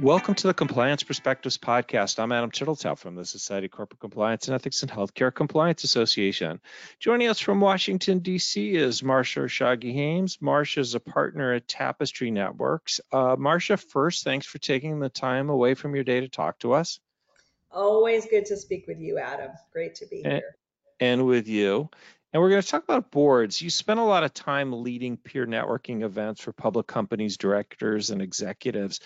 Welcome 0.00 0.36
to 0.36 0.46
the 0.46 0.54
Compliance 0.54 1.02
Perspectives 1.02 1.58
podcast. 1.58 2.20
I'm 2.20 2.30
Adam 2.30 2.52
Turteltaub 2.52 2.98
from 2.98 3.16
the 3.16 3.24
Society 3.24 3.66
of 3.66 3.72
Corporate 3.72 3.98
Compliance 3.98 4.46
and 4.46 4.54
Ethics 4.54 4.80
and 4.82 4.90
Healthcare 4.92 5.34
Compliance 5.34 5.82
Association. 5.82 6.60
Joining 7.00 7.26
us 7.26 7.40
from 7.40 7.60
Washington, 7.60 8.20
D.C. 8.20 8.76
is 8.76 9.02
Marsha 9.02 9.42
Ershaghi 9.42 9.92
Hames. 9.92 10.36
Marsha 10.36 10.78
is 10.78 10.94
a 10.94 11.00
partner 11.00 11.52
at 11.52 11.66
Tapestry 11.66 12.30
Networks. 12.30 13.00
Uh, 13.10 13.34
Marsha, 13.34 13.76
first, 13.76 14.22
thanks 14.22 14.46
for 14.46 14.58
taking 14.58 15.00
the 15.00 15.08
time 15.08 15.50
away 15.50 15.74
from 15.74 15.96
your 15.96 16.04
day 16.04 16.20
to 16.20 16.28
talk 16.28 16.60
to 16.60 16.74
us. 16.74 17.00
Always 17.72 18.24
good 18.26 18.46
to 18.46 18.56
speak 18.56 18.86
with 18.86 19.00
you, 19.00 19.18
Adam. 19.18 19.50
Great 19.72 19.96
to 19.96 20.06
be 20.06 20.22
and, 20.22 20.34
here. 20.34 20.56
And 21.00 21.26
with 21.26 21.48
you. 21.48 21.90
And 22.32 22.40
we're 22.40 22.50
going 22.50 22.62
to 22.62 22.68
talk 22.68 22.84
about 22.84 23.10
boards. 23.10 23.60
You 23.60 23.70
spent 23.70 23.98
a 23.98 24.04
lot 24.04 24.22
of 24.22 24.32
time 24.32 24.84
leading 24.84 25.16
peer 25.16 25.46
networking 25.46 26.02
events 26.02 26.40
for 26.40 26.52
public 26.52 26.86
companies, 26.86 27.36
directors, 27.36 28.10
and 28.10 28.22
executives. 28.22 29.00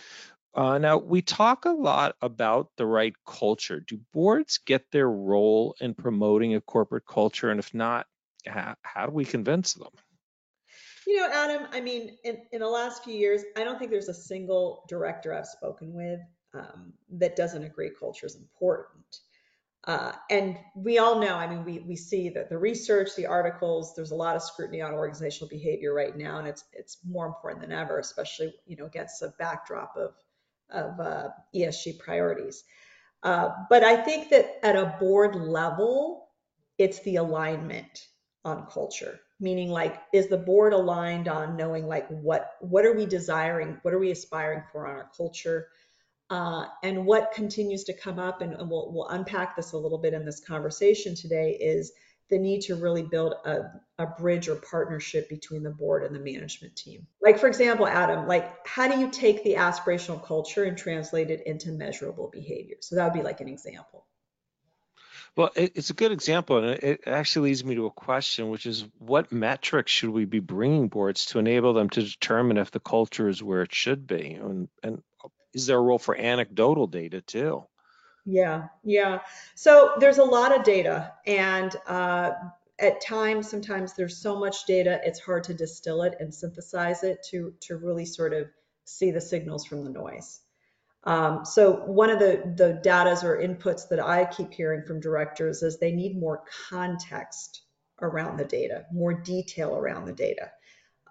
Uh, 0.55 0.77
now, 0.79 0.99
we 0.99 1.23
talk 1.23 1.65
a 1.65 1.71
lot 1.71 2.15
about 2.21 2.69
the 2.77 2.85
right 2.85 3.15
culture. 3.27 3.81
Do 3.81 3.99
boards 4.13 4.59
get 4.59 4.91
their 4.91 5.09
role 5.09 5.75
in 5.81 5.95
promoting 5.95 6.55
a 6.55 6.61
corporate 6.61 7.07
culture? 7.07 7.51
And 7.51 7.59
if 7.59 7.73
not, 7.73 8.07
how, 8.47 8.75
how 8.83 9.07
do 9.07 9.13
we 9.13 9.25
convince 9.25 9.75
them? 9.75 9.93
You 11.07 11.17
know, 11.21 11.29
Adam, 11.33 11.67
I 11.73 11.81
mean, 11.81 12.19
in, 12.25 12.39
in 12.53 12.61
the 12.61 12.69
last 12.69 13.03
few 13.03 13.15
years, 13.15 13.43
I 13.57 13.65
don't 13.65 13.79
think 13.79 13.91
there's 13.91 14.09
a 14.09 14.15
single 14.15 14.85
director 14.89 15.35
I've 15.35 15.47
spoken 15.47 15.93
with 15.93 16.21
um, 16.55 16.93
that 17.13 17.35
doesn't 17.35 17.65
agree 17.65 17.91
culture 17.99 18.27
is 18.27 18.37
important. 18.37 19.21
Uh, 19.85 20.13
and 20.31 20.57
we 20.77 20.99
all 20.99 21.19
know, 21.19 21.35
I 21.35 21.49
mean, 21.49 21.65
we, 21.65 21.81
we 21.81 21.97
see 21.97 22.29
that 22.31 22.49
the 22.49 22.59
research, 22.59 23.17
the 23.17 23.27
articles, 23.27 23.95
there's 23.97 24.13
a 24.13 24.17
lot 24.17 24.37
of 24.37 24.43
scrutiny 24.43 24.81
on 24.81 24.93
organizational 24.93 25.49
behavior 25.49 25.93
right 25.93 26.17
now, 26.17 26.39
and 26.39 26.47
it's 26.47 26.65
it's 26.73 26.99
more 27.05 27.27
important 27.27 27.63
than 27.63 27.73
ever, 27.73 27.99
especially 27.99 28.55
you 28.65 28.77
know 28.77 28.87
against 28.87 29.23
a 29.23 29.35
backdrop 29.41 29.97
of 29.97 30.15
of 30.73 30.99
uh, 31.01 31.29
ESG 31.55 31.99
priorities. 31.99 32.65
Uh, 33.23 33.51
but 33.71 33.85
I 33.85 33.97
think 33.97 34.31
that 34.31 34.59
at 34.65 34.77
a 34.77 34.97
board 34.99 35.37
level, 35.37 36.29
it's 36.79 37.01
the 37.01 37.17
alignment 37.17 38.09
on 38.45 38.67
culture, 38.67 39.21
meaning 39.39 39.71
like, 39.71 40.03
is 40.13 40.29
the 40.29 40.37
board 40.37 40.73
aligned 40.73 41.29
on 41.29 41.57
knowing 41.57 41.87
like 41.87 42.09
what 42.09 42.55
what 42.61 42.85
are 42.85 42.95
we 42.95 43.07
desiring, 43.07 43.79
what 43.83 43.95
are 43.95 44.01
we 44.01 44.11
aspiring 44.11 44.63
for 44.73 44.87
on 44.87 44.97
our 44.97 45.11
culture, 45.17 45.69
uh, 46.31 46.67
and 46.83 47.07
what 47.07 47.33
continues 47.33 47.85
to 47.85 47.93
come 47.93 48.19
up, 48.19 48.41
and, 48.41 48.55
and 48.55 48.69
we'll 48.69 48.91
we'll 48.93 49.09
unpack 49.09 49.55
this 49.55 49.73
a 49.73 49.79
little 49.79 49.99
bit 49.99 50.15
in 50.15 50.25
this 50.25 50.41
conversation 50.41 51.15
today 51.15 51.57
is 51.61 51.93
the 52.33 52.39
need 52.39 52.63
to 52.63 52.75
really 52.75 53.03
build 53.03 53.35
a, 53.45 53.61
a 53.99 54.07
bridge 54.07 54.49
or 54.49 54.57
partnership 54.57 55.29
between 55.29 55.63
the 55.63 55.71
board 55.71 56.03
and 56.03 56.17
the 56.17 56.19
management 56.19 56.75
team. 56.75 57.07
Like, 57.21 57.39
for 57.39 57.47
example, 57.47 57.87
Adam, 57.87 58.27
like, 58.27 58.67
how 58.67 58.89
do 58.89 58.99
you 58.99 59.11
take 59.11 59.45
the 59.45 59.57
aspirational 59.57 60.25
culture 60.25 60.65
and 60.65 60.77
translate 60.77 61.31
it 61.31 61.47
into 61.47 61.71
measurable 61.73 62.31
behavior? 62.33 62.77
So 62.81 62.97
that 62.97 63.05
would 63.05 63.13
be 63.13 63.23
like 63.23 63.43
an 63.43 63.49
example. 63.49 64.07
Well, 65.37 65.51
it's 65.55 65.91
a 65.91 65.95
good 65.95 66.11
example, 66.11 66.57
and 66.57 66.83
it 66.83 67.03
actually 67.07 67.51
leads 67.51 67.65
me 67.65 67.75
to 67.75 67.87
a 67.87 67.91
question, 67.91 68.49
which 68.49 68.65
is 68.65 68.87
what 68.99 69.31
metrics 69.31 69.93
should 69.93 70.11
we 70.11 70.25
be 70.25 70.41
bringing 70.41 70.89
boards 70.89 71.27
to 71.27 71.39
enable 71.39 71.75
them 71.75 71.91
to 71.91 72.03
determine 72.03 72.57
if 72.57 72.71
the 72.71 72.81
culture 72.81 73.29
is 73.29 73.43
where 73.43 73.61
it 73.61 73.75
should 73.75 74.07
be? 74.07 74.33
And, 74.33 74.69
and 74.83 75.03
is 75.53 75.67
there 75.67 75.77
a 75.77 75.83
role 75.83 75.99
for 75.99 76.17
anecdotal 76.17 76.87
data 76.87 77.21
too? 77.21 77.67
Yeah, 78.25 78.69
yeah. 78.85 79.21
So 79.55 79.95
there's 79.99 80.19
a 80.19 80.25
lot 80.25 80.57
of 80.57 80.65
data, 80.65 81.13
and 81.27 81.75
uh, 81.89 82.31
at 82.79 83.01
times, 83.01 83.51
sometimes 83.51 83.95
there's 83.95 84.17
so 84.17 84.39
much 84.39 84.65
data, 84.67 85.01
it's 85.05 85.21
hard 85.21 85.45
to 85.45 85.55
distill 85.55 86.03
it 86.03 86.15
and 86.21 86.33
synthesize 86.33 87.03
it 87.03 87.19
to 87.31 87.53
to 87.63 87.77
really 87.77 88.05
sort 88.05 88.33
of 88.33 88.49
see 88.85 89.11
the 89.11 89.21
signals 89.21 89.65
from 89.65 89.85
the 89.85 89.91
noise. 89.91 90.41
Um, 91.05 91.45
so 91.45 91.73
one 91.87 92.11
of 92.11 92.21
the 92.21 92.55
the 92.57 92.81
datas 92.85 93.25
or 93.25 93.39
inputs 93.39 93.89
that 93.89 94.01
I 94.01 94.25
keep 94.27 94.53
hearing 94.53 94.85
from 94.85 95.01
directors 95.01 95.63
is 95.63 95.79
they 95.79 95.93
need 95.93 96.17
more 96.19 96.45
context 96.69 97.63
around 98.01 98.37
the 98.37 98.45
data, 98.45 98.85
more 98.93 99.15
detail 99.15 99.77
around 99.77 100.05
the 100.05 100.13
data. 100.13 100.51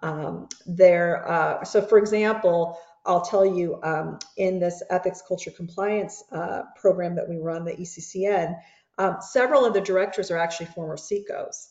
Um, 0.02 0.48
there, 0.66 1.30
uh, 1.30 1.64
so 1.64 1.80
for 1.82 1.98
example, 1.98 2.78
I'll 3.04 3.22
tell 3.22 3.44
you 3.44 3.80
um, 3.82 4.18
in 4.36 4.60
this 4.60 4.82
ethics 4.90 5.22
culture 5.26 5.50
compliance 5.50 6.22
uh, 6.30 6.62
program 6.76 7.16
that 7.16 7.28
we 7.28 7.36
run, 7.36 7.64
the 7.64 7.72
ECCN, 7.72 8.54
um, 8.98 9.16
several 9.20 9.64
of 9.64 9.74
the 9.74 9.80
directors 9.80 10.30
are 10.30 10.38
actually 10.38 10.66
former 10.66 10.96
CECOs. 10.96 11.68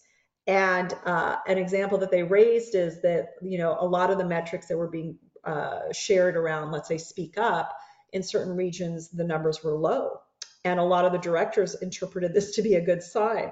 And 0.48 0.94
uh, 1.06 1.38
an 1.48 1.58
example 1.58 1.98
that 2.00 2.12
they 2.12 2.24
raised 2.24 2.76
is 2.76 3.02
that, 3.02 3.34
you 3.42 3.58
know, 3.58 3.78
a 3.80 3.86
lot 3.86 4.10
of 4.10 4.18
the 4.18 4.26
metrics 4.26 4.68
that 4.68 4.78
were 4.78 4.90
being 4.90 5.18
uh, 5.44 5.94
shared 5.94 6.36
around, 6.36 6.72
let's 6.72 6.88
say, 6.88 6.98
speak 6.98 7.38
up, 7.38 7.78
in 8.12 8.24
certain 8.24 8.56
regions, 8.56 9.10
the 9.10 9.24
numbers 9.24 9.64
were 9.64 9.74
low. 9.74 10.20
And 10.66 10.80
a 10.80 10.84
lot 10.84 11.06
of 11.06 11.12
the 11.12 11.18
directors 11.18 11.76
interpreted 11.76 12.34
this 12.34 12.56
to 12.56 12.62
be 12.62 12.76
a 12.76 12.82
good 12.82 13.02
sign. 13.02 13.52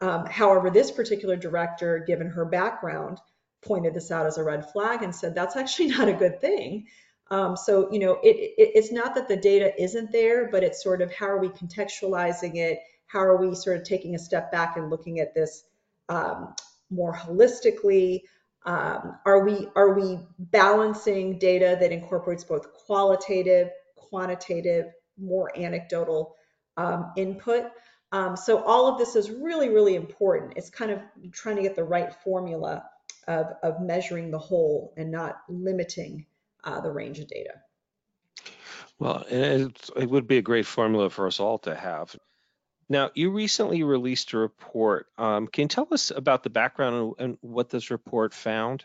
Um, 0.00 0.26
however, 0.26 0.70
this 0.70 0.90
particular 0.90 1.36
director, 1.36 2.04
given 2.06 2.28
her 2.28 2.44
background, 2.44 3.18
pointed 3.62 3.94
this 3.94 4.10
out 4.10 4.26
as 4.26 4.36
a 4.36 4.44
red 4.44 4.70
flag 4.70 5.02
and 5.02 5.14
said 5.14 5.34
that's 5.34 5.56
actually 5.56 5.88
not 5.96 6.08
a 6.08 6.12
good 6.12 6.40
thing 6.40 6.86
um, 7.30 7.56
so, 7.56 7.90
you 7.90 7.98
know, 7.98 8.18
it, 8.22 8.36
it, 8.36 8.72
it's 8.74 8.92
not 8.92 9.14
that 9.14 9.28
the 9.28 9.36
data 9.36 9.72
isn't 9.82 10.12
there, 10.12 10.50
but 10.50 10.62
it's 10.62 10.82
sort 10.82 11.00
of 11.00 11.12
how 11.12 11.26
are 11.26 11.38
we 11.38 11.48
contextualizing 11.48 12.56
it? 12.56 12.80
How 13.06 13.20
are 13.20 13.36
we 13.36 13.54
sort 13.54 13.76
of 13.78 13.84
taking 13.84 14.14
a 14.14 14.18
step 14.18 14.52
back 14.52 14.76
and 14.76 14.90
looking 14.90 15.20
at 15.20 15.34
this 15.34 15.64
um, 16.08 16.54
more 16.90 17.14
holistically? 17.14 18.22
Um, 18.66 19.18
are 19.26 19.44
we 19.44 19.68
are 19.76 19.94
we 19.94 20.18
balancing 20.38 21.38
data 21.38 21.76
that 21.80 21.92
incorporates 21.92 22.44
both 22.44 22.72
qualitative, 22.72 23.70
quantitative, 23.96 24.86
more 25.18 25.50
anecdotal 25.56 26.36
um, 26.76 27.12
input? 27.16 27.70
Um, 28.12 28.36
so 28.36 28.62
all 28.62 28.86
of 28.86 28.98
this 28.98 29.16
is 29.16 29.30
really, 29.30 29.70
really 29.70 29.96
important. 29.96 30.52
It's 30.56 30.70
kind 30.70 30.90
of 30.90 31.00
trying 31.32 31.56
to 31.56 31.62
get 31.62 31.74
the 31.74 31.84
right 31.84 32.14
formula 32.22 32.84
of, 33.26 33.46
of 33.62 33.80
measuring 33.80 34.30
the 34.30 34.38
whole 34.38 34.92
and 34.96 35.10
not 35.10 35.38
limiting 35.48 36.26
uh, 36.64 36.80
the 36.80 36.90
range 36.90 37.18
of 37.18 37.28
data. 37.28 37.52
Well, 38.98 39.24
it, 39.28 39.90
it 39.96 40.08
would 40.08 40.26
be 40.26 40.38
a 40.38 40.42
great 40.42 40.66
formula 40.66 41.10
for 41.10 41.26
us 41.26 41.40
all 41.40 41.58
to 41.60 41.74
have. 41.74 42.14
Now, 42.88 43.10
you 43.14 43.30
recently 43.30 43.82
released 43.82 44.32
a 44.32 44.38
report. 44.38 45.06
Um, 45.16 45.46
can 45.46 45.62
you 45.62 45.68
tell 45.68 45.88
us 45.90 46.10
about 46.10 46.42
the 46.42 46.50
background 46.50 46.96
and, 46.96 47.14
and 47.18 47.38
what 47.40 47.70
this 47.70 47.90
report 47.90 48.34
found? 48.34 48.84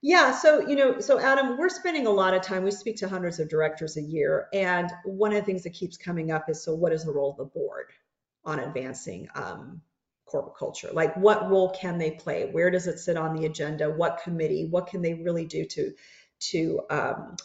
Yeah, 0.00 0.32
so 0.32 0.60
you 0.60 0.76
know, 0.76 1.00
so 1.00 1.18
Adam, 1.18 1.58
we're 1.58 1.68
spending 1.68 2.06
a 2.06 2.10
lot 2.10 2.32
of 2.32 2.42
time. 2.42 2.62
We 2.62 2.70
speak 2.70 2.98
to 2.98 3.08
hundreds 3.08 3.40
of 3.40 3.48
directors 3.48 3.96
a 3.96 4.02
year, 4.02 4.46
and 4.52 4.88
one 5.04 5.32
of 5.32 5.40
the 5.40 5.44
things 5.44 5.64
that 5.64 5.72
keeps 5.72 5.96
coming 5.96 6.30
up 6.30 6.48
is 6.48 6.62
so 6.62 6.72
what 6.72 6.92
is 6.92 7.04
the 7.04 7.10
role 7.10 7.32
of 7.32 7.36
the 7.36 7.44
board 7.46 7.86
on 8.44 8.60
advancing 8.60 9.28
um, 9.34 9.82
corporate 10.24 10.56
culture? 10.56 10.90
Like, 10.92 11.16
what 11.16 11.50
role 11.50 11.70
can 11.70 11.98
they 11.98 12.12
play? 12.12 12.48
Where 12.52 12.70
does 12.70 12.86
it 12.86 13.00
sit 13.00 13.16
on 13.16 13.34
the 13.34 13.46
agenda? 13.46 13.90
What 13.90 14.20
committee? 14.22 14.68
What 14.70 14.86
can 14.86 15.02
they 15.02 15.14
really 15.14 15.46
do 15.46 15.64
to 15.64 15.92
to 16.40 16.80
um, 16.90 17.36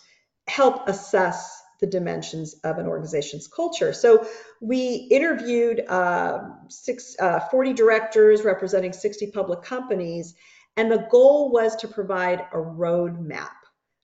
help 0.47 0.87
assess 0.87 1.61
the 1.79 1.87
dimensions 1.87 2.55
of 2.63 2.77
an 2.77 2.87
organization's 2.87 3.47
culture. 3.47 3.91
So 3.91 4.25
we 4.61 5.07
interviewed 5.11 5.83
uh, 5.87 6.39
six, 6.69 7.15
uh, 7.19 7.41
40 7.51 7.73
directors 7.73 8.43
representing 8.43 8.93
60 8.93 9.31
public 9.31 9.63
companies, 9.63 10.35
and 10.77 10.91
the 10.91 11.07
goal 11.11 11.51
was 11.51 11.75
to 11.77 11.87
provide 11.87 12.41
a 12.53 12.57
roadmap 12.57 13.49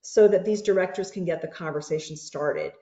so 0.01 0.27
that 0.27 0.43
these 0.45 0.61
directors 0.61 1.11
can 1.11 1.25
get 1.25 1.41
the 1.41 1.47
conversation 1.47 2.17
started. 2.17 2.73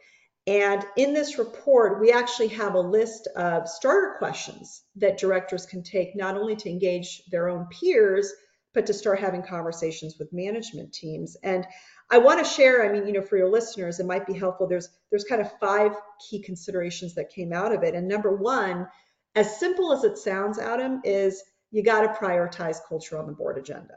And 0.48 0.86
in 0.96 1.14
this 1.14 1.38
report, 1.38 2.00
we 2.00 2.12
actually 2.12 2.48
have 2.50 2.76
a 2.76 2.80
list 2.80 3.28
of 3.36 3.68
starter 3.68 4.16
questions 4.18 4.84
that 4.96 5.20
directors 5.20 5.66
can 5.66 5.84
take 5.84 6.16
not 6.16 6.38
only 6.38 6.56
to 6.56 6.70
engage 6.70 7.22
their 7.30 7.50
own 7.50 7.68
peers, 7.68 8.32
but 8.74 8.86
to 8.86 8.94
start 8.94 9.20
having 9.20 9.44
conversations 9.44 10.16
with 10.18 10.32
management 10.32 10.94
teams. 10.94 11.36
And 11.44 11.68
I 12.10 12.20
want 12.20 12.40
to 12.40 12.50
share, 12.50 12.86
I 12.86 12.92
mean, 12.92 13.06
you 13.06 13.14
know, 13.14 13.22
for 13.22 13.38
your 13.38 13.50
listeners, 13.50 14.00
it 14.00 14.06
might 14.06 14.26
be 14.26 14.34
helpful. 14.34 14.68
There's 14.68 14.90
there's 15.10 15.26
kind 15.26 15.42
of 15.42 15.52
five 15.60 15.92
key 16.30 16.42
considerations 16.42 17.16
that 17.16 17.30
came 17.34 17.52
out 17.52 17.74
of 17.74 17.84
it. 17.84 17.96
And 17.96 18.08
number 18.08 18.36
one, 18.36 18.88
as 19.36 19.60
simple 19.60 19.92
as 19.92 20.04
it 20.04 20.18
sounds, 20.18 20.58
Adam, 20.58 21.02
is 21.04 21.44
you 21.72 21.84
got 21.84 22.02
to 22.02 22.20
prioritize 22.20 22.78
culture 22.88 23.18
on 23.18 23.28
the 23.28 23.34
board 23.34 23.58
agenda. 23.58 23.96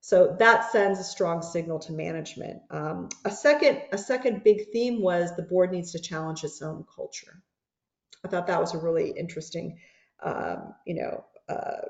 So 0.00 0.36
that 0.38 0.70
sends 0.70 1.00
a 1.00 1.04
strong 1.04 1.42
signal 1.42 1.80
to 1.80 1.92
management. 1.92 2.62
Um, 2.70 3.08
a 3.24 3.30
second, 3.30 3.82
a 3.92 3.98
second 3.98 4.44
big 4.44 4.70
theme 4.72 5.02
was 5.02 5.34
the 5.34 5.42
board 5.42 5.72
needs 5.72 5.92
to 5.92 5.98
challenge 5.98 6.44
its 6.44 6.62
own 6.62 6.84
culture. 6.94 7.42
I 8.24 8.28
thought 8.28 8.46
that 8.46 8.60
was 8.60 8.74
a 8.74 8.78
really 8.78 9.10
interesting, 9.10 9.78
um, 10.22 10.74
you 10.86 10.94
know, 10.94 11.24
uh, 11.48 11.88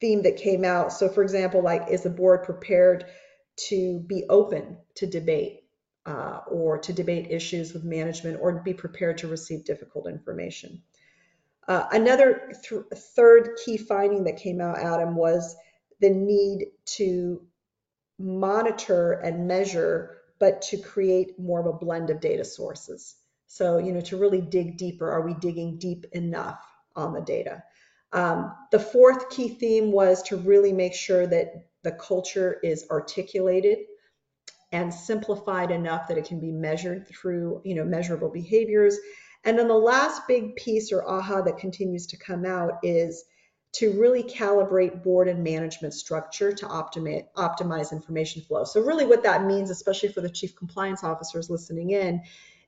theme 0.00 0.22
that 0.22 0.36
came 0.36 0.64
out. 0.64 0.92
So, 0.92 1.08
for 1.08 1.22
example, 1.22 1.62
like, 1.62 1.88
is 1.90 2.02
the 2.02 2.10
board 2.10 2.42
prepared 2.42 3.06
to 3.56 4.00
be 4.00 4.24
open 4.28 4.76
to 4.94 5.06
debate 5.06 5.64
uh, 6.04 6.40
or 6.50 6.78
to 6.78 6.92
debate 6.92 7.30
issues 7.30 7.72
with 7.72 7.84
management 7.84 8.38
or 8.40 8.60
be 8.60 8.74
prepared 8.74 9.18
to 9.18 9.28
receive 9.28 9.64
difficult 9.64 10.06
information. 10.06 10.82
Uh, 11.68 11.84
another 11.90 12.52
th 12.62 12.82
third 12.94 13.50
key 13.64 13.76
finding 13.76 14.24
that 14.24 14.36
came 14.36 14.60
out, 14.60 14.78
Adam, 14.78 15.16
was 15.16 15.56
the 16.00 16.10
need 16.10 16.66
to 16.84 17.42
monitor 18.18 19.12
and 19.12 19.48
measure 19.48 20.18
but 20.38 20.62
to 20.62 20.76
create 20.76 21.38
more 21.38 21.60
of 21.60 21.66
a 21.66 21.72
blend 21.72 22.10
of 22.10 22.20
data 22.20 22.44
sources. 22.44 23.16
So, 23.46 23.78
you 23.78 23.92
know, 23.92 24.02
to 24.02 24.16
really 24.16 24.40
dig 24.40 24.76
deeper, 24.76 25.10
are 25.10 25.22
we 25.22 25.34
digging 25.34 25.78
deep 25.78 26.04
enough 26.12 26.62
on 26.94 27.14
the 27.14 27.20
data? 27.20 27.62
Um, 28.12 28.54
the 28.70 28.78
fourth 28.78 29.30
key 29.30 29.48
theme 29.48 29.92
was 29.92 30.22
to 30.24 30.36
really 30.36 30.72
make 30.72 30.94
sure 30.94 31.26
that 31.26 31.66
the 31.82 31.92
culture 31.92 32.58
is 32.62 32.86
articulated 32.90 33.78
and 34.72 34.92
simplified 34.92 35.70
enough 35.70 36.08
that 36.08 36.18
it 36.18 36.24
can 36.24 36.40
be 36.40 36.50
measured 36.50 37.06
through, 37.08 37.62
you 37.64 37.74
know, 37.74 37.84
measurable 37.84 38.30
behaviors. 38.30 38.96
And 39.44 39.58
then 39.58 39.68
the 39.68 39.74
last 39.74 40.22
big 40.26 40.56
piece 40.56 40.92
or 40.92 41.08
aha 41.08 41.42
that 41.42 41.58
continues 41.58 42.06
to 42.08 42.16
come 42.16 42.44
out 42.44 42.78
is 42.82 43.24
to 43.72 43.92
really 43.92 44.22
calibrate 44.22 45.02
board 45.02 45.28
and 45.28 45.44
management 45.44 45.94
structure 45.94 46.52
to 46.52 46.66
optimize, 46.66 47.26
optimize 47.36 47.92
information 47.92 48.42
flow. 48.42 48.64
So 48.64 48.80
really 48.80 49.06
what 49.06 49.22
that 49.24 49.44
means, 49.44 49.70
especially 49.70 50.08
for 50.08 50.20
the 50.20 50.30
chief 50.30 50.56
compliance 50.56 51.04
officers 51.04 51.50
listening 51.50 51.90
in, 51.90 52.22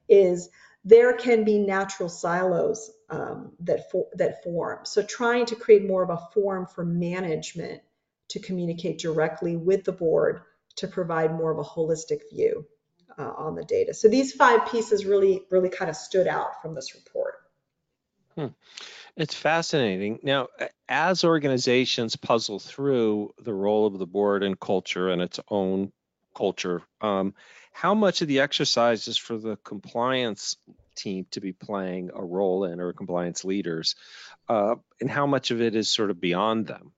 is 0.09 0.51
there 0.89 1.13
can 1.13 1.45
be 1.45 1.59
natural 1.59 2.09
silos 2.09 2.91
um, 3.11 3.53
that, 3.61 3.91
for, 3.91 4.07
that 4.15 4.43
form. 4.43 4.81
So 4.85 5.03
trying 5.03 5.45
to 5.47 5.57
create 5.57 5.87
more 5.87 6.03
of 6.03 6.09
a 6.09 6.21
forum 6.33 6.67
for 6.67 6.85
management 6.85 7.83
to 8.29 8.39
communicate 8.39 8.99
directly 8.99 9.57
with 9.57 9.85
the 9.85 9.93
board 9.93 10.41
to 10.77 10.89
provide 10.89 11.35
more 11.35 11.51
of 11.51 11.59
a 11.59 11.63
holistic 11.63 12.21
view 12.33 12.67
uh, 13.19 13.33
on 13.37 13.55
the 13.55 13.65
data. 13.65 13.93
So 13.93 14.09
these 14.09 14.33
five 14.33 14.71
pieces 14.71 15.05
really, 15.05 15.43
really 15.51 15.69
kind 15.69 15.91
of 15.91 15.97
stood 15.97 16.27
out 16.27 16.63
from 16.63 16.75
this 16.75 16.95
report. 16.95 17.35
Hmm. 18.35 18.47
It's 19.17 19.35
fascinating. 19.35 20.21
Now, 20.23 20.49
as 20.89 21.25
organizations 21.25 22.17
puzzle 22.17 22.61
through 22.61 23.35
the 23.43 23.53
role 23.53 23.87
of 23.87 23.99
the 23.99 24.07
board 24.07 24.43
and 24.43 24.59
culture 24.59 25.11
and 25.11 25.21
its 25.21 25.41
own 25.51 25.93
culture, 26.35 26.83
um, 27.03 27.35
how 27.79 27.95
much 27.95 28.23
of 28.23 28.29
the 28.29 28.41
exercise 28.41 29.07
is 29.07 29.17
for 29.17 29.39
the 29.39 29.55
compliance 29.63 30.57
team 30.97 31.27
to 31.31 31.41
be 31.41 31.53
playing 31.53 32.11
a 32.13 32.25
role 32.25 32.65
in 32.65 32.81
or 32.81 32.93
compliance 32.93 33.45
leaders, 33.45 33.95
uh, 34.49 34.75
and 35.01 35.09
how 35.09 35.29
much 35.29 35.53
of 35.53 35.61
it 35.61 35.77
is 35.77 35.89
sort 35.89 36.11
of 36.11 36.21
beyond 36.21 36.67
them? 36.67 36.91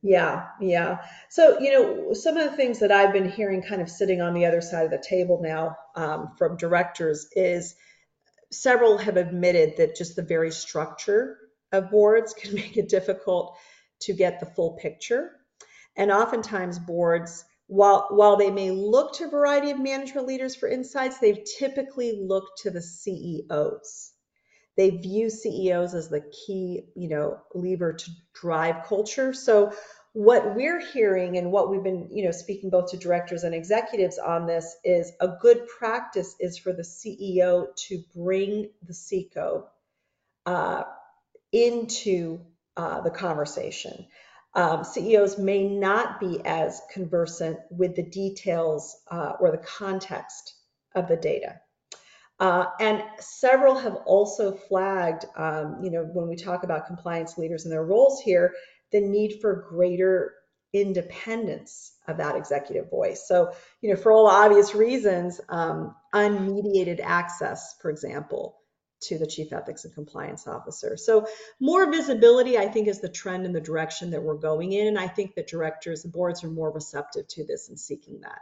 Yeah, 0.00 0.46
yeah. 0.60 0.98
So, 1.28 1.58
you 1.58 1.72
know, 1.72 2.12
some 2.12 2.36
of 2.36 2.48
the 2.48 2.56
things 2.56 2.78
that 2.78 2.92
I've 2.92 3.12
been 3.12 3.28
hearing 3.28 3.62
kind 3.62 3.82
of 3.82 3.90
sitting 3.90 4.20
on 4.20 4.32
the 4.32 4.46
other 4.46 4.60
side 4.60 4.84
of 4.84 4.92
the 4.92 5.04
table 5.04 5.40
now 5.42 5.76
um, 5.96 6.36
from 6.38 6.56
directors 6.56 7.26
is 7.32 7.74
several 8.52 8.96
have 8.96 9.16
admitted 9.16 9.78
that 9.78 9.96
just 9.96 10.14
the 10.14 10.22
very 10.22 10.52
structure 10.52 11.36
of 11.72 11.90
boards 11.90 12.32
can 12.38 12.54
make 12.54 12.76
it 12.76 12.88
difficult 12.88 13.58
to 14.02 14.12
get 14.12 14.38
the 14.38 14.46
full 14.46 14.78
picture. 14.80 15.32
And 15.96 16.12
oftentimes 16.12 16.78
boards, 16.78 17.44
while, 17.70 18.08
while 18.10 18.36
they 18.36 18.50
may 18.50 18.72
look 18.72 19.14
to 19.14 19.26
a 19.26 19.30
variety 19.30 19.70
of 19.70 19.78
management 19.78 20.26
leaders 20.26 20.56
for 20.56 20.68
insights, 20.68 21.18
they've 21.18 21.44
typically 21.58 22.20
looked 22.20 22.62
to 22.62 22.70
the 22.70 22.82
CEOs. 22.82 24.12
They 24.76 24.90
view 24.90 25.30
CEOs 25.30 25.94
as 25.94 26.08
the 26.08 26.20
key, 26.20 26.82
you 26.96 27.08
know, 27.08 27.40
lever 27.54 27.92
to 27.92 28.10
drive 28.34 28.86
culture. 28.86 29.32
So 29.32 29.72
what 30.14 30.56
we're 30.56 30.80
hearing 30.80 31.38
and 31.38 31.52
what 31.52 31.70
we've 31.70 31.84
been, 31.84 32.08
you 32.10 32.24
know, 32.24 32.32
speaking 32.32 32.70
both 32.70 32.90
to 32.90 32.96
directors 32.96 33.44
and 33.44 33.54
executives 33.54 34.18
on 34.18 34.46
this 34.46 34.76
is 34.82 35.12
a 35.20 35.28
good 35.40 35.68
practice 35.78 36.34
is 36.40 36.58
for 36.58 36.72
the 36.72 36.82
CEO 36.82 37.68
to 37.86 38.02
bring 38.16 38.70
the 38.82 38.92
CECO 38.92 39.66
uh, 40.44 40.82
into 41.52 42.40
uh, 42.76 43.00
the 43.02 43.10
conversation. 43.10 44.06
Um, 44.54 44.82
CEOs 44.82 45.38
may 45.38 45.68
not 45.68 46.18
be 46.18 46.40
as 46.44 46.82
conversant 46.92 47.58
with 47.70 47.94
the 47.94 48.02
details 48.02 48.96
uh, 49.10 49.32
or 49.40 49.50
the 49.50 49.58
context 49.58 50.54
of 50.94 51.06
the 51.06 51.16
data. 51.16 51.60
Uh, 52.40 52.64
and 52.80 53.04
several 53.18 53.78
have 53.78 53.96
also 54.06 54.52
flagged, 54.52 55.26
um, 55.36 55.78
you 55.82 55.90
know, 55.90 56.04
when 56.14 56.26
we 56.26 56.34
talk 56.34 56.64
about 56.64 56.86
compliance 56.86 57.36
leaders 57.36 57.64
and 57.64 57.72
their 57.72 57.84
roles 57.84 58.22
here, 58.22 58.54
the 58.92 59.00
need 59.00 59.38
for 59.40 59.66
greater 59.68 60.34
independence 60.72 61.92
of 62.08 62.16
that 62.16 62.36
executive 62.36 62.88
voice. 62.90 63.26
So, 63.28 63.52
you 63.82 63.90
know, 63.90 63.96
for 63.96 64.10
all 64.10 64.26
obvious 64.26 64.74
reasons, 64.74 65.40
um, 65.48 65.94
unmediated 66.14 67.00
access, 67.02 67.76
for 67.82 67.90
example, 67.90 68.59
to 69.00 69.18
the 69.18 69.26
chief 69.26 69.52
ethics 69.52 69.84
and 69.84 69.94
compliance 69.94 70.46
officer. 70.46 70.96
So 70.96 71.26
more 71.58 71.90
visibility, 71.90 72.58
I 72.58 72.68
think, 72.68 72.88
is 72.88 73.00
the 73.00 73.08
trend 73.08 73.46
and 73.46 73.54
the 73.54 73.60
direction 73.60 74.10
that 74.10 74.22
we're 74.22 74.34
going 74.34 74.72
in. 74.72 74.88
And 74.88 74.98
I 74.98 75.08
think 75.08 75.34
that 75.34 75.48
directors 75.48 76.04
and 76.04 76.12
boards 76.12 76.44
are 76.44 76.50
more 76.50 76.70
receptive 76.70 77.26
to 77.28 77.44
this 77.44 77.68
and 77.68 77.78
seeking 77.78 78.20
that. 78.20 78.40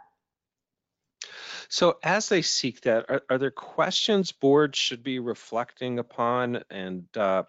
So 1.68 1.98
as 2.02 2.28
they 2.28 2.42
seek 2.42 2.80
that, 2.82 3.06
are, 3.08 3.22
are 3.28 3.38
there 3.38 3.50
questions 3.50 4.32
boards 4.32 4.78
should 4.78 5.02
be 5.02 5.18
reflecting 5.18 5.98
upon 5.98 6.64
and 6.70 7.04
uh, 7.16 7.42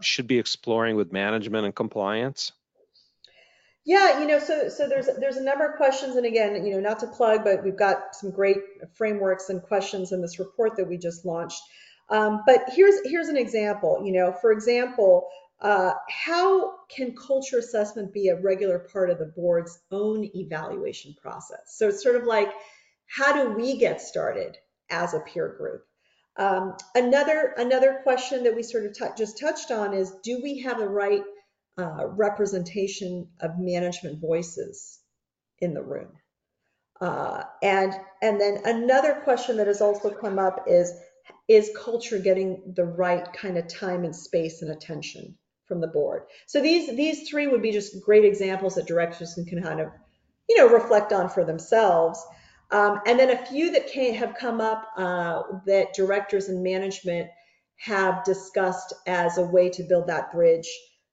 should 0.00 0.26
be 0.26 0.38
exploring 0.38 0.96
with 0.96 1.12
management 1.12 1.64
and 1.64 1.74
compliance? 1.74 2.52
Yeah, 3.84 4.20
you 4.20 4.28
know, 4.28 4.38
so 4.38 4.68
so 4.68 4.88
there's 4.88 5.08
there's 5.18 5.38
a 5.38 5.42
number 5.42 5.66
of 5.66 5.76
questions, 5.76 6.14
and 6.14 6.24
again, 6.24 6.64
you 6.64 6.72
know, 6.72 6.80
not 6.80 7.00
to 7.00 7.08
plug, 7.08 7.42
but 7.42 7.64
we've 7.64 7.76
got 7.76 8.14
some 8.14 8.30
great 8.30 8.58
frameworks 8.94 9.48
and 9.48 9.60
questions 9.60 10.12
in 10.12 10.22
this 10.22 10.38
report 10.38 10.76
that 10.76 10.86
we 10.86 10.96
just 10.96 11.24
launched. 11.24 11.60
Um, 12.12 12.42
but 12.46 12.64
here's 12.76 13.00
here's 13.04 13.28
an 13.28 13.38
example. 13.38 14.02
You 14.04 14.12
know, 14.12 14.32
for 14.40 14.52
example, 14.52 15.28
uh, 15.60 15.92
how 16.10 16.74
can 16.94 17.16
culture 17.16 17.58
assessment 17.58 18.12
be 18.12 18.28
a 18.28 18.40
regular 18.40 18.78
part 18.92 19.10
of 19.10 19.18
the 19.18 19.32
board's 19.34 19.78
own 19.90 20.28
evaluation 20.34 21.14
process? 21.22 21.76
So 21.76 21.88
it's 21.88 22.02
sort 22.02 22.16
of 22.16 22.24
like, 22.24 22.50
how 23.06 23.32
do 23.32 23.52
we 23.52 23.78
get 23.78 24.00
started 24.00 24.56
as 24.90 25.14
a 25.14 25.20
peer 25.20 25.56
group? 25.58 25.84
Um, 26.36 26.76
another 26.94 27.54
another 27.56 28.00
question 28.02 28.44
that 28.44 28.56
we 28.56 28.62
sort 28.62 28.86
of 28.86 29.16
just 29.16 29.38
touched 29.38 29.70
on 29.70 29.94
is, 29.94 30.12
do 30.22 30.40
we 30.42 30.60
have 30.60 30.78
the 30.78 30.88
right 30.88 31.22
uh, 31.78 32.06
representation 32.08 33.28
of 33.40 33.58
management 33.58 34.20
voices 34.20 34.98
in 35.60 35.74
the 35.74 35.82
room? 35.82 36.08
Uh, 37.00 37.44
and 37.62 37.94
and 38.22 38.40
then 38.40 38.62
another 38.64 39.20
question 39.24 39.56
that 39.56 39.66
has 39.66 39.80
also 39.80 40.10
come 40.10 40.38
up 40.38 40.64
is, 40.66 40.92
is 41.48 41.70
culture 41.76 42.18
getting 42.18 42.72
the 42.76 42.84
right 42.84 43.32
kind 43.32 43.58
of 43.58 43.68
time 43.68 44.04
and 44.04 44.14
space 44.14 44.62
and 44.62 44.70
attention 44.70 45.36
from 45.66 45.80
the 45.80 45.88
board? 45.88 46.24
So 46.46 46.60
these 46.60 46.94
these 46.96 47.28
three 47.28 47.46
would 47.46 47.62
be 47.62 47.72
just 47.72 48.02
great 48.02 48.24
examples 48.24 48.74
that 48.76 48.86
directors 48.86 49.34
can 49.34 49.62
kind 49.62 49.80
of, 49.80 49.88
you 50.48 50.56
know, 50.56 50.68
reflect 50.68 51.12
on 51.12 51.28
for 51.28 51.44
themselves. 51.44 52.24
Um, 52.70 53.00
and 53.06 53.18
then 53.18 53.30
a 53.30 53.46
few 53.46 53.72
that 53.72 53.88
came, 53.88 54.14
have 54.14 54.34
come 54.34 54.60
up 54.60 54.88
uh, 54.96 55.42
that 55.66 55.92
directors 55.94 56.48
and 56.48 56.62
management 56.62 57.28
have 57.76 58.24
discussed 58.24 58.94
as 59.06 59.36
a 59.36 59.44
way 59.44 59.68
to 59.68 59.82
build 59.82 60.06
that 60.06 60.32
bridge 60.32 60.68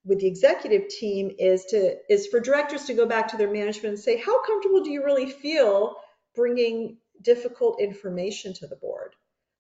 with 0.06 0.20
the 0.20 0.28
executive 0.28 0.88
team 0.88 1.32
is 1.38 1.66
to 1.66 1.96
is 2.10 2.28
for 2.28 2.40
directors 2.40 2.86
to 2.86 2.94
go 2.94 3.06
back 3.06 3.28
to 3.28 3.38
their 3.38 3.52
management 3.52 3.94
and 3.94 4.00
say 4.00 4.18
how 4.18 4.42
comfortable 4.44 4.84
do 4.84 4.92
you 4.92 5.04
really 5.04 5.30
feel 5.30 5.96
bringing 6.36 6.98
difficult 7.22 7.82
information 7.82 8.54
to 8.54 8.68
the 8.68 8.78
board 8.78 9.14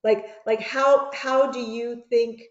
like 0.03 0.25
like 0.45 0.61
how 0.61 1.11
how 1.13 1.51
do 1.51 1.59
you 1.59 2.03
think 2.09 2.41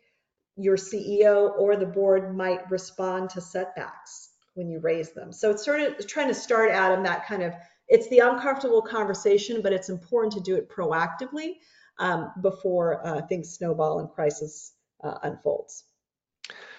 your 0.56 0.76
CEO 0.76 1.56
or 1.58 1.76
the 1.76 1.86
board 1.86 2.36
might 2.36 2.70
respond 2.70 3.30
to 3.30 3.40
setbacks 3.40 4.30
when 4.54 4.68
you 4.68 4.80
raise 4.80 5.12
them 5.12 5.32
so 5.32 5.50
it's 5.50 5.64
sort 5.64 5.80
of 5.80 6.06
trying 6.06 6.28
to 6.28 6.34
start 6.34 6.70
Adam 6.70 7.04
that 7.04 7.26
kind 7.26 7.42
of 7.42 7.52
it's 7.88 8.08
the 8.08 8.18
uncomfortable 8.18 8.82
conversation, 8.82 9.62
but 9.62 9.72
it's 9.72 9.88
important 9.88 10.34
to 10.34 10.40
do 10.40 10.56
it 10.56 10.68
proactively 10.68 11.54
um, 11.98 12.32
before 12.40 13.04
uh, 13.06 13.22
things 13.22 13.50
snowball 13.50 14.00
and 14.00 14.10
crisis 14.10 14.72
uh, 15.02 15.18
unfolds. 15.22 15.84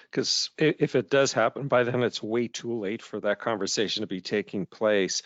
Because 0.04 0.50
if 0.58 0.96
it 0.96 1.08
does 1.08 1.32
happen, 1.32 1.68
by 1.68 1.84
then 1.84 2.02
it's 2.02 2.22
way 2.22 2.48
too 2.48 2.80
late 2.80 3.00
for 3.00 3.20
that 3.20 3.38
conversation 3.38 4.00
to 4.00 4.08
be 4.08 4.20
taking 4.20 4.66
place. 4.66 5.22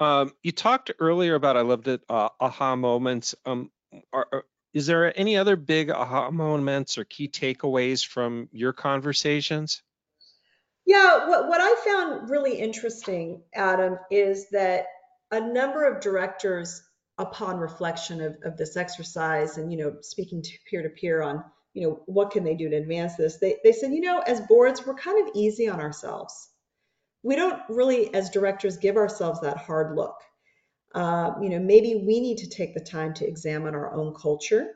Um, 0.00 0.32
you 0.42 0.50
talked 0.50 0.90
earlier 0.98 1.36
about, 1.36 1.56
I 1.56 1.60
loved 1.60 1.86
it, 1.86 2.00
uh, 2.08 2.30
aha 2.40 2.74
moments. 2.74 3.36
Um, 3.46 3.70
are, 4.12 4.26
are, 4.32 4.44
is 4.74 4.86
there 4.86 5.16
any 5.18 5.36
other 5.36 5.56
big 5.56 5.90
aha 5.90 6.30
moments 6.30 6.98
or 6.98 7.04
key 7.04 7.28
takeaways 7.28 8.04
from 8.06 8.48
your 8.52 8.72
conversations? 8.72 9.82
Yeah, 10.84 11.28
what, 11.28 11.48
what 11.48 11.60
I 11.60 11.74
found 11.84 12.28
really 12.28 12.58
interesting, 12.58 13.42
Adam, 13.54 13.98
is 14.10 14.50
that 14.50 14.86
a 15.30 15.40
number 15.40 15.84
of 15.84 16.02
directors 16.02 16.82
upon 17.18 17.58
reflection 17.58 18.20
of, 18.20 18.36
of 18.44 18.56
this 18.56 18.76
exercise 18.76 19.56
and 19.56 19.70
you 19.70 19.78
know 19.78 19.94
speaking 20.00 20.42
to 20.42 20.50
peer 20.68 20.82
to 20.82 20.88
peer 20.88 21.22
on 21.22 21.44
you 21.72 21.86
know 21.86 22.00
what 22.06 22.32
can 22.32 22.42
they 22.42 22.54
do 22.54 22.68
to 22.68 22.76
advance 22.76 23.14
this 23.14 23.36
they, 23.36 23.56
they 23.62 23.70
said 23.70 23.92
you 23.92 24.00
know 24.00 24.18
as 24.26 24.40
boards 24.42 24.84
we're 24.84 24.94
kind 24.94 25.24
of 25.24 25.32
easy 25.32 25.68
on 25.68 25.80
ourselves 25.80 26.48
we 27.22 27.36
don't 27.36 27.62
really 27.68 28.12
as 28.14 28.30
directors 28.30 28.78
give 28.78 28.96
ourselves 28.96 29.40
that 29.40 29.56
hard 29.56 29.94
look 29.94 30.16
uh, 30.94 31.32
you 31.42 31.48
know 31.48 31.58
maybe 31.58 32.02
we 32.06 32.20
need 32.20 32.38
to 32.38 32.48
take 32.48 32.74
the 32.74 32.80
time 32.80 33.14
to 33.14 33.26
examine 33.26 33.74
our 33.74 33.92
own 33.94 34.14
culture. 34.14 34.72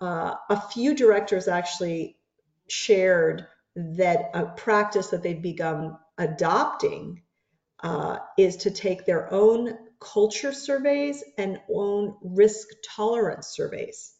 Uh, 0.00 0.34
a 0.50 0.60
few 0.60 0.94
directors 0.94 1.48
actually 1.48 2.16
shared 2.68 3.46
that 3.74 4.30
a 4.34 4.46
practice 4.46 5.08
that 5.08 5.22
they've 5.22 5.42
begun 5.42 5.96
adopting 6.18 7.22
uh, 7.82 8.18
is 8.36 8.56
to 8.56 8.70
take 8.70 9.06
their 9.06 9.32
own 9.32 9.76
culture 10.00 10.52
surveys 10.52 11.24
and 11.36 11.58
own 11.72 12.14
risk 12.22 12.68
tolerance 12.94 13.48
surveys 13.48 14.14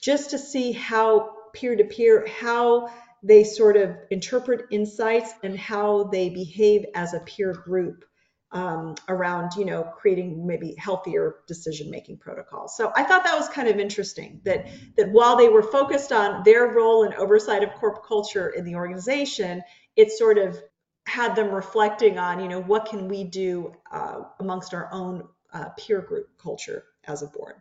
just 0.00 0.30
to 0.30 0.38
see 0.38 0.72
how 0.72 1.30
peer 1.52 1.76
to 1.76 1.84
peer, 1.84 2.26
how 2.26 2.88
they 3.22 3.44
sort 3.44 3.76
of 3.76 3.96
interpret 4.10 4.66
insights 4.70 5.30
and 5.42 5.58
how 5.58 6.04
they 6.04 6.30
behave 6.30 6.86
as 6.94 7.12
a 7.12 7.20
peer 7.20 7.52
group 7.52 8.04
um, 8.52 8.94
around, 9.08 9.52
you 9.56 9.64
know, 9.64 9.82
creating 9.82 10.46
maybe 10.46 10.74
healthier 10.76 11.36
decision-making 11.46 12.18
protocols. 12.18 12.76
So 12.76 12.92
I 12.96 13.04
thought 13.04 13.24
that 13.24 13.38
was 13.38 13.48
kind 13.48 13.68
of 13.68 13.78
interesting 13.78 14.40
that 14.44 14.66
that 14.96 15.10
while 15.10 15.36
they 15.36 15.48
were 15.48 15.62
focused 15.62 16.12
on 16.12 16.42
their 16.42 16.66
role 16.66 17.04
and 17.04 17.14
oversight 17.14 17.62
of 17.62 17.72
corp 17.74 18.04
culture 18.06 18.48
in 18.50 18.64
the 18.64 18.74
organization, 18.74 19.62
it 19.96 20.10
sort 20.10 20.38
of 20.38 20.58
had 21.06 21.34
them 21.34 21.50
reflecting 21.50 22.18
on, 22.18 22.40
you 22.40 22.48
know, 22.48 22.60
what 22.60 22.86
can 22.86 23.08
we 23.08 23.24
do 23.24 23.72
uh, 23.90 24.20
amongst 24.38 24.74
our 24.74 24.88
own 24.92 25.26
uh, 25.52 25.68
peer 25.78 26.00
group 26.00 26.28
culture 26.38 26.84
as 27.04 27.22
a 27.22 27.26
board. 27.26 27.54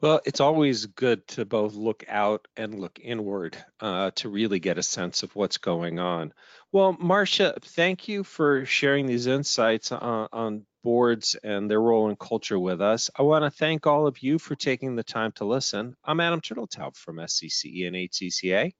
Well, 0.00 0.20
it's 0.24 0.40
always 0.40 0.86
good 0.86 1.26
to 1.28 1.44
both 1.44 1.74
look 1.74 2.04
out 2.08 2.48
and 2.56 2.80
look 2.80 2.98
inward 3.02 3.62
uh, 3.80 4.12
to 4.16 4.30
really 4.30 4.58
get 4.58 4.78
a 4.78 4.82
sense 4.82 5.22
of 5.22 5.36
what's 5.36 5.58
going 5.58 5.98
on. 5.98 6.32
Well, 6.72 6.94
Marsha, 6.94 7.62
thank 7.62 8.08
you 8.08 8.24
for 8.24 8.64
sharing 8.64 9.04
these 9.04 9.26
insights 9.26 9.92
on, 9.92 10.28
on 10.32 10.66
boards 10.82 11.36
and 11.44 11.70
their 11.70 11.82
role 11.82 12.08
in 12.08 12.16
culture 12.16 12.58
with 12.58 12.80
us. 12.80 13.10
I 13.14 13.22
want 13.22 13.44
to 13.44 13.50
thank 13.50 13.86
all 13.86 14.06
of 14.06 14.22
you 14.22 14.38
for 14.38 14.54
taking 14.54 14.96
the 14.96 15.02
time 15.02 15.32
to 15.32 15.44
listen. 15.44 15.94
I'm 16.02 16.20
Adam 16.20 16.40
Turteltaub 16.40 16.96
from 16.96 17.16
SCCE 17.16 17.86
and 17.86 17.96
HCCA. 17.96 18.72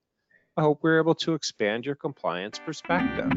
I 0.57 0.61
hope 0.63 0.79
we're 0.83 1.01
able 1.01 1.17
to 1.17 1.35
expand 1.35 1.85
your 1.85 1.97
compliance 1.97 2.59
perspective. 2.59 3.31